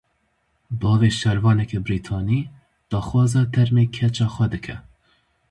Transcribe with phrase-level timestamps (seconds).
[0.81, 2.39] Bavê şervaneke Brîtanî
[2.91, 4.77] daxwaza termê keça xwe dike.